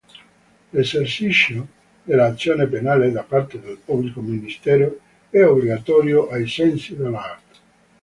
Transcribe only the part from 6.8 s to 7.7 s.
dell'art.